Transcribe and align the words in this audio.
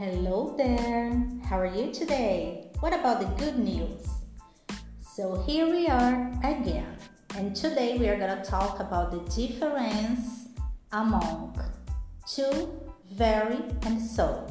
Hello 0.00 0.54
there. 0.56 1.12
How 1.44 1.60
are 1.60 1.66
you 1.66 1.92
today? 1.92 2.70
What 2.80 2.94
about 2.94 3.20
the 3.20 3.26
good 3.44 3.58
news? 3.58 4.08
So 4.98 5.42
here 5.46 5.68
we 5.68 5.88
are 5.88 6.32
again. 6.42 6.96
And 7.36 7.54
today 7.54 7.98
we 7.98 8.08
are 8.08 8.16
going 8.16 8.34
to 8.34 8.42
talk 8.42 8.80
about 8.80 9.10
the 9.10 9.18
difference 9.28 10.48
among 10.92 11.60
to, 12.34 12.70
very, 13.12 13.58
and 13.82 14.00
so. 14.00 14.46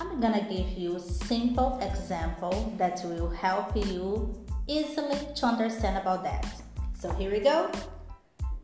I'm 0.00 0.20
going 0.20 0.34
to 0.34 0.46
give 0.48 0.68
you 0.78 0.94
a 0.94 1.00
simple 1.00 1.80
example 1.82 2.72
that 2.78 3.02
will 3.04 3.30
help 3.30 3.74
you 3.74 4.32
easily 4.68 5.18
to 5.34 5.46
understand 5.46 5.98
about 5.98 6.22
that. 6.22 6.46
So 6.96 7.10
here 7.14 7.32
we 7.32 7.40
go. 7.40 7.68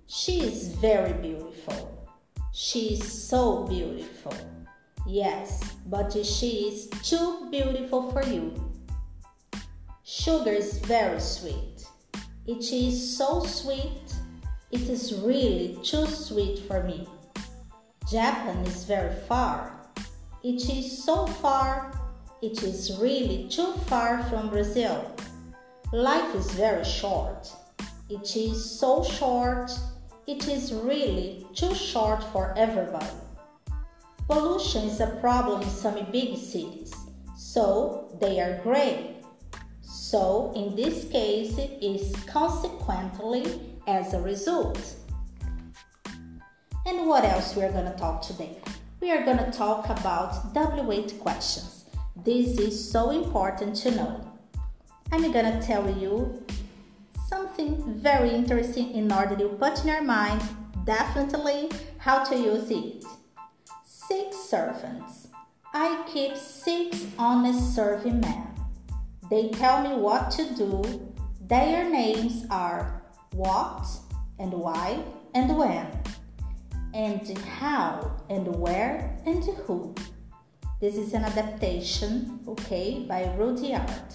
She 0.06 0.42
is 0.42 0.76
very 0.76 1.14
beautiful. 1.14 2.08
She 2.52 2.94
is 2.94 3.28
so 3.28 3.66
beautiful. 3.66 4.32
Yes, 5.06 5.76
but 5.86 6.12
she 6.24 6.68
is 6.68 6.88
too 7.02 7.48
beautiful 7.50 8.10
for 8.10 8.24
you. 8.24 8.54
Sugar 10.02 10.52
is 10.52 10.78
very 10.78 11.20
sweet. 11.20 11.86
It 12.46 12.72
is 12.72 13.16
so 13.16 13.44
sweet. 13.44 14.14
It 14.70 14.88
is 14.88 15.14
really 15.20 15.78
too 15.82 16.06
sweet 16.06 16.60
for 16.60 16.82
me. 16.82 17.06
Japan 18.10 18.64
is 18.66 18.84
very 18.84 19.14
far. 19.28 19.72
It 20.42 20.68
is 20.68 21.04
so 21.04 21.26
far. 21.26 21.92
It 22.42 22.62
is 22.62 22.98
really 22.98 23.46
too 23.48 23.72
far 23.86 24.22
from 24.24 24.50
Brazil. 24.50 25.14
Life 25.92 26.34
is 26.34 26.50
very 26.52 26.84
short. 26.84 27.50
It 28.10 28.36
is 28.36 28.78
so 28.78 29.04
short. 29.04 29.70
It 30.26 30.48
is 30.48 30.72
really 30.72 31.46
too 31.54 31.74
short 31.74 32.22
for 32.24 32.52
everybody. 32.56 33.06
Pollution 34.26 34.84
is 34.84 35.00
a 35.00 35.18
problem 35.20 35.60
in 35.60 35.68
some 35.68 36.06
big 36.10 36.38
cities, 36.38 36.94
so 37.36 38.16
they 38.22 38.40
are 38.40 38.58
gray. 38.62 39.16
So, 39.82 40.50
in 40.56 40.74
this 40.74 41.04
case, 41.10 41.58
it 41.58 41.78
is 41.82 42.14
consequently 42.24 43.60
as 43.86 44.14
a 44.14 44.22
result. 44.22 44.80
And 46.86 47.06
what 47.06 47.24
else 47.24 47.54
we 47.54 47.64
are 47.64 47.72
going 47.72 47.84
to 47.84 47.98
talk 47.98 48.22
today? 48.22 48.58
We 49.00 49.10
are 49.10 49.26
going 49.26 49.38
to 49.38 49.50
talk 49.50 49.90
about 49.90 50.32
Wh- 50.54 51.20
questions. 51.20 51.84
This 52.16 52.58
is 52.58 52.90
so 52.90 53.10
important 53.10 53.76
to 53.76 53.90
know. 53.90 54.30
I'm 55.12 55.30
going 55.32 55.52
to 55.52 55.60
tell 55.60 55.86
you 55.98 56.42
something 57.28 58.00
very 58.00 58.30
interesting 58.30 58.94
in 58.94 59.12
order 59.12 59.36
to 59.36 59.48
put 59.48 59.80
in 59.82 59.88
your 59.88 60.02
mind 60.02 60.42
definitely 60.84 61.70
how 61.98 62.24
to 62.24 62.36
use 62.36 62.70
it. 62.70 63.04
Six 64.08 64.36
servants. 64.36 65.28
I 65.72 66.04
keep 66.12 66.36
six 66.36 67.06
honest 67.18 67.74
serving 67.74 68.20
men. 68.20 68.46
They 69.30 69.48
tell 69.48 69.82
me 69.82 69.96
what 69.96 70.30
to 70.32 70.54
do. 70.54 70.82
Their 71.48 71.88
names 71.88 72.44
are 72.50 73.02
what 73.32 73.86
and 74.38 74.52
why 74.52 75.02
and 75.34 75.56
when 75.56 75.86
and 76.92 77.38
how 77.38 78.12
and 78.28 78.46
where 78.56 79.16
and 79.24 79.42
who. 79.64 79.94
This 80.80 80.96
is 80.96 81.14
an 81.14 81.24
adaptation, 81.24 82.40
okay, 82.46 83.06
by 83.08 83.34
Rudyard. 83.36 84.12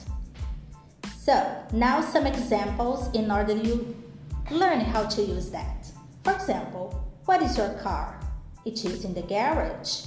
So, 1.18 1.64
now 1.74 2.02
some 2.02 2.28
examples 2.28 3.10
in 3.16 3.32
order 3.32 3.54
you 3.54 3.96
learn 4.52 4.82
how 4.82 5.06
to 5.06 5.22
use 5.22 5.50
that. 5.50 5.92
For 6.24 6.34
example, 6.34 7.10
what 7.26 7.42
is 7.42 7.58
your 7.58 7.74
car? 7.80 8.19
It 8.70 8.86
is 8.86 9.04
in 9.04 9.16
the 9.16 9.24
garage. 9.24 10.06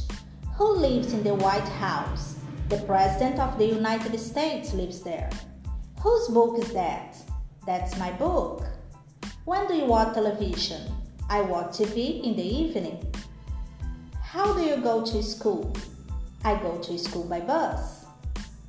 Who 0.55 0.77
lives 0.77 1.13
in 1.13 1.25
the 1.25 1.35
White 1.35 1.69
House? 1.83 2.37
The 2.69 2.77
President 2.87 3.41
of 3.41 3.59
the 3.59 3.67
United 3.67 4.17
States 4.21 4.73
lives 4.73 5.01
there. 5.01 5.31
Whose 6.01 6.29
book 6.29 6.57
is 6.61 6.73
that? 6.73 7.17
That's 7.67 7.99
my 7.99 8.13
book. 8.13 8.63
When 9.47 9.67
do 9.67 9.75
you 9.75 9.87
watch 9.87 10.15
television? 10.15 10.81
I 11.29 11.41
watch 11.41 11.79
TV 11.79 12.23
in 12.23 12.37
the 12.37 12.47
evening. 12.47 13.05
How 14.23 14.55
do 14.55 14.63
you 14.63 14.77
go 14.77 15.05
to 15.07 15.21
school? 15.25 15.75
I 16.45 16.55
go 16.55 16.79
to 16.79 16.97
school 16.97 17.25
by 17.25 17.41
bus. 17.41 18.05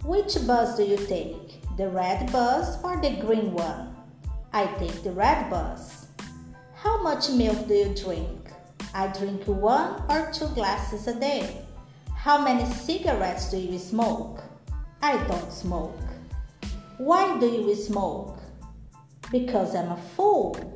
Which 0.03 0.33
bus 0.47 0.75
do 0.75 0.85
you 0.85 0.97
take? 0.97 1.61
The 1.77 1.87
red 1.87 2.31
bus 2.31 2.83
or 2.83 2.99
the 2.99 3.11
green 3.21 3.53
one? 3.53 3.95
I 4.53 4.65
take 4.79 5.03
the 5.03 5.11
red 5.11 5.51
bus. 5.51 6.07
How 6.73 6.99
much 7.03 7.29
milk 7.29 7.67
do 7.67 7.75
you 7.75 7.93
drink? 7.93 8.42
I 8.93 9.07
drink 9.07 9.45
one 9.47 10.03
or 10.09 10.31
two 10.31 10.47
glasses 10.49 11.07
a 11.07 11.19
day. 11.19 11.65
How 12.15 12.43
many 12.43 12.65
cigarettes 12.71 13.49
do 13.49 13.57
you 13.57 13.79
smoke? 13.79 14.43
I 15.01 15.17
don't 15.27 15.51
smoke. 15.51 15.99
Why 16.97 17.39
do 17.39 17.47
you 17.47 17.75
smoke? 17.75 18.37
Because 19.31 19.75
I'm 19.75 19.91
a 19.91 19.97
fool. 20.15 20.72